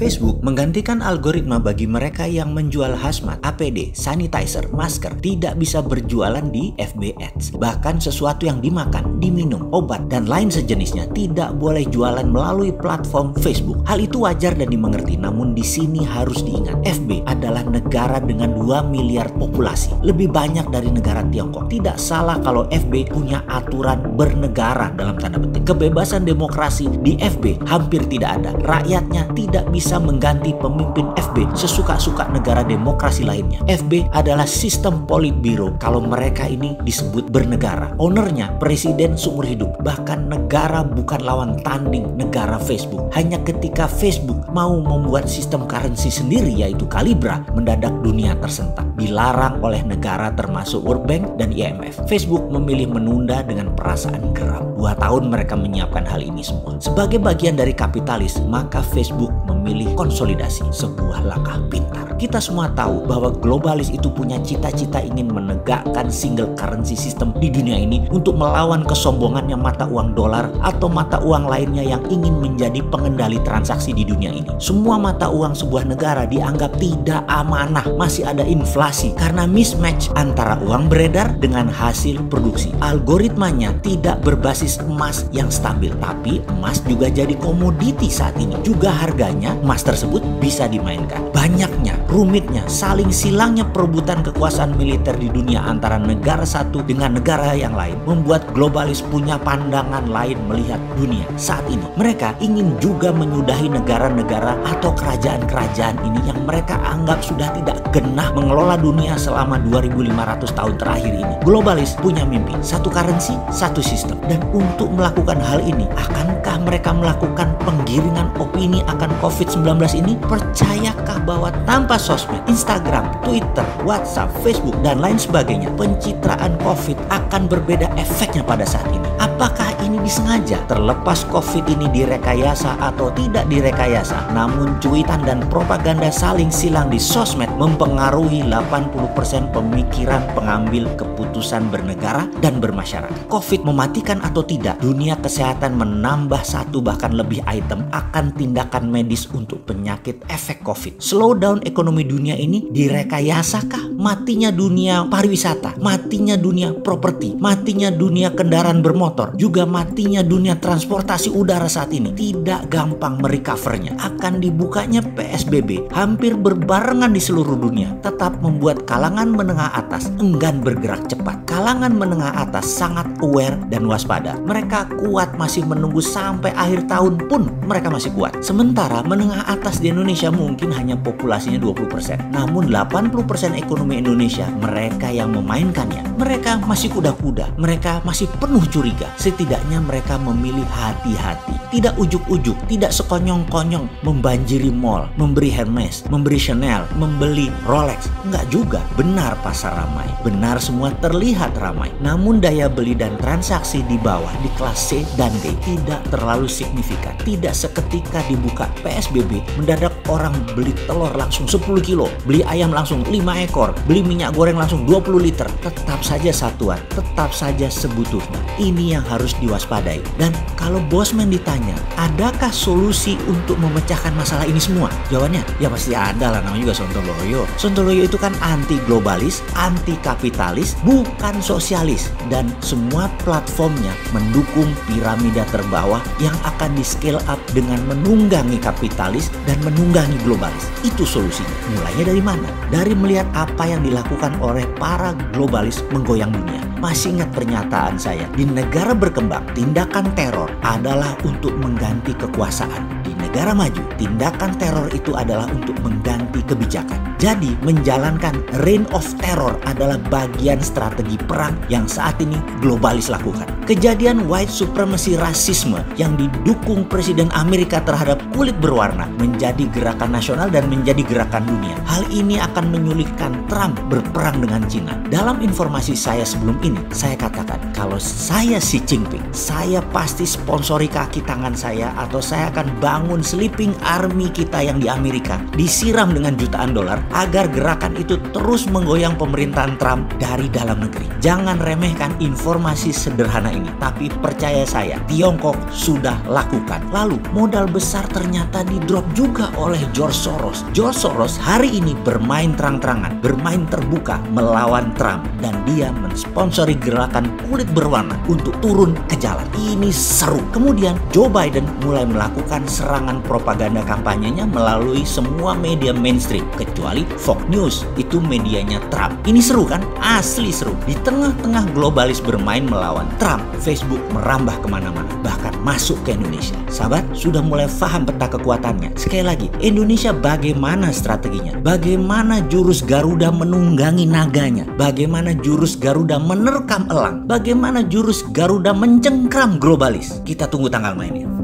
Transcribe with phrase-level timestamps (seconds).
[0.00, 6.72] Facebook menggantikan algoritma bagi mereka yang menjual hazmat, APD, sanitizer, masker tidak bisa berjualan di
[6.80, 7.60] FB Ads.
[7.60, 13.84] Bahkan sesuatu yang dimakan, diminum, obat, dan lain sejenisnya tidak boleh jualan melalui platform Facebook.
[13.84, 18.88] Hal itu wajar dan dimengerti, namun di sini harus diingat, FB adalah negara dengan 2
[18.88, 21.68] miliar populasi, lebih banyak dari negara Tiongkok.
[21.68, 25.68] Tidak salah kalau FB punya aturan bernegara dalam tanda petik.
[25.68, 28.56] Kebebasan demokrasi di FB hampir tidak ada.
[28.64, 33.64] Rakyatnya tidak bisa mengganti pemimpin FB sesuka-suka negara demokrasi lainnya.
[33.66, 37.96] FB adalah sistem politbiro kalau mereka ini disebut bernegara.
[37.96, 39.80] Ownernya presiden seumur hidup.
[39.80, 43.08] Bahkan negara bukan lawan tanding negara Facebook.
[43.16, 48.84] Hanya ketika Facebook mau membuat sistem currency sendiri yaitu Calibra mendadak dunia tersentak.
[49.00, 52.04] Dilarang oleh negara termasuk World Bank dan IMF.
[52.04, 54.76] Facebook memilih menunda dengan perasaan geram.
[54.76, 56.76] Dua tahun mereka menyiapkan hal ini semua.
[56.82, 62.16] Sebagai bagian dari kapitalis, maka Facebook memilih konsolidasi, sebuah langkah pintar.
[62.20, 67.80] Kita semua tahu bahwa globalis itu punya cita-cita ingin menegakkan single currency system di dunia
[67.80, 73.40] ini untuk melawan kesombongannya mata uang dolar atau mata uang lainnya yang ingin menjadi pengendali
[73.40, 74.52] transaksi di dunia ini.
[74.60, 80.92] Semua mata uang sebuah negara dianggap tidak amanah, masih ada inflasi karena mismatch antara uang
[80.92, 82.68] beredar dengan hasil produksi.
[82.84, 88.60] Algoritmanya tidak berbasis emas yang stabil, tapi emas juga jadi komoditi saat ini.
[88.60, 91.30] Juga harganya emas tersebut bisa dimainkan.
[91.30, 97.78] Banyaknya, rumitnya, saling silangnya perebutan kekuasaan militer di dunia antara negara satu dengan negara yang
[97.78, 101.86] lain membuat globalis punya pandangan lain melihat dunia saat ini.
[101.94, 108.74] Mereka ingin juga menyudahi negara-negara atau kerajaan-kerajaan ini yang mereka anggap sudah tidak genah mengelola
[108.74, 111.34] dunia selama 2500 tahun terakhir ini.
[111.46, 114.18] Globalis punya mimpi, satu currency, satu sistem.
[114.26, 120.14] Dan untuk melakukan hal ini, akankah mereka melakukan penggiringan opini akan COVID-19 ini?
[120.20, 127.90] Percayakah bahwa tanpa sosmed, Instagram, Twitter, WhatsApp, Facebook, dan lain sebagainya, pencitraan COVID akan berbeda
[127.96, 129.08] efeknya pada saat ini?
[129.16, 130.60] Apakah ini disengaja?
[130.68, 137.48] Terlepas COVID ini direkayasa atau tidak direkayasa, namun cuitan dan propaganda saling silang di sosmed
[137.56, 143.32] mempengaruhi 80% pemikiran pengambil keputusan bernegara dan bermasyarakat.
[143.32, 149.49] COVID mematikan atau tidak, dunia kesehatan menambah satu bahkan lebih item akan tindakan medis untuk
[149.58, 151.00] penyakit efek COVID.
[151.02, 153.96] Slowdown ekonomi dunia ini direkayasakah?
[154.00, 161.70] Matinya dunia pariwisata, matinya dunia properti, matinya dunia kendaraan bermotor, juga matinya dunia transportasi udara
[161.70, 162.10] saat ini.
[162.16, 164.00] Tidak gampang merecovernya.
[164.00, 171.06] Akan dibukanya PSBB hampir berbarengan di seluruh dunia, tetap membuat kalangan menengah atas enggan bergerak
[171.06, 171.46] cepat.
[171.46, 174.34] Kalangan menengah atas sangat aware dan waspada.
[174.42, 178.34] Mereka kuat masih menunggu sampai akhir tahun pun mereka masih kuat.
[178.42, 182.32] Sementara menengah atas di Indonesia mungkin hanya populasinya 20%.
[182.32, 186.16] Namun 80% ekonomi Indonesia mereka yang memainkannya.
[186.16, 187.60] Mereka masih kuda-kuda.
[187.60, 189.12] Mereka masih penuh curiga.
[189.20, 191.59] Setidaknya mereka memilih hati-hati.
[191.70, 198.10] Tidak ujuk-ujuk, tidak sekonyong-konyong membanjiri mall, memberi Hermes, memberi Chanel, membeli Rolex.
[198.26, 198.80] Enggak juga.
[198.98, 200.10] Benar pasar ramai.
[200.26, 201.94] Benar semua terlihat ramai.
[202.02, 207.14] Namun daya beli dan transaksi di bawah di kelas C dan D tidak terlalu signifikan.
[207.22, 213.44] Tidak seketika dibuka PSBB mendadak orang beli telur langsung 10 kilo, beli ayam langsung 5
[213.44, 215.46] ekor, beli minyak goreng langsung 20 liter.
[215.60, 218.40] Tetap saja satuan, tetap saja sebutuhnya.
[218.56, 220.00] Ini yang harus diwaspadai.
[220.16, 224.88] Dan kalau bosman ditanya, adakah solusi untuk memecahkan masalah ini semua?
[225.12, 227.42] Jawabannya, ya pasti ada lah namanya juga Sontoloyo.
[227.60, 232.08] Sontoloyo itu kan anti globalis, anti kapitalis, bukan sosialis.
[232.32, 239.58] Dan semua platformnya mendukung piramida terbawah yang akan di scale up dengan menunggangi kapitalis dan
[239.66, 239.89] menunggangi
[240.22, 240.70] globalis.
[240.86, 241.56] Itu solusinya.
[241.74, 242.48] Mulainya dari mana?
[242.70, 246.62] Dari melihat apa yang dilakukan oleh para globalis menggoyang dunia.
[246.78, 252.99] Masih ingat pernyataan saya, di negara berkembang, tindakan teror adalah untuk mengganti kekuasaan.
[253.10, 257.10] Di negara maju, tindakan teror itu adalah untuk mengganti kebijakan.
[257.18, 263.50] Jadi, menjalankan reign of terror adalah bagian strategi perang yang saat ini globalis lakukan.
[263.66, 270.70] Kejadian white supremacy rasisme yang didukung Presiden Amerika terhadap kulit berwarna menjadi gerakan nasional dan
[270.70, 271.74] menjadi gerakan dunia.
[271.90, 274.94] Hal ini akan menyulitkan Trump berperang dengan Cina.
[275.10, 281.26] Dalam informasi saya sebelum ini, saya katakan kalau saya Xi Jinping, saya pasti sponsori kaki
[281.26, 286.74] tangan saya atau saya akan bangun sleeping army kita yang di Amerika disiram dengan jutaan
[286.74, 291.06] dolar agar gerakan itu terus menggoyang pemerintahan Trump dari dalam negeri.
[291.20, 296.80] Jangan remehkan informasi sederhana ini, tapi percaya saya, Tiongkok sudah lakukan.
[296.90, 300.66] Lalu modal besar ternyata drop juga oleh George Soros.
[300.74, 307.68] George Soros hari ini bermain terang-terangan, bermain terbuka melawan Trump dan dia mensponsori gerakan kulit
[307.70, 309.46] berwarna untuk turun ke jalan.
[309.54, 310.40] Ini seru.
[310.50, 317.84] Kemudian Joe Biden mulai melakukan serangan propaganda kampanyenya melalui semua media mainstream kecuali Fox News.
[318.00, 319.20] Itu medianya Trump.
[319.28, 319.84] Ini seru kan?
[320.00, 320.72] Asli seru.
[320.88, 325.12] Di tengah-tengah globalis bermain melawan Trump, Facebook merambah ke mana-mana.
[325.20, 326.56] Bahkan masuk ke Indonesia.
[326.72, 328.96] Sahabat, sudah mulai paham peta kekuatannya.
[328.96, 331.60] Sekali lagi, Indonesia bagaimana strateginya?
[331.60, 334.64] Bagaimana jurus Garuda menunggangi naganya?
[334.80, 337.28] Bagaimana jurus Garuda menerkam elang?
[337.28, 340.24] Bagaimana jurus Garuda mencengkram globalis?
[340.24, 341.39] Kita tunggu tanggal mainnya.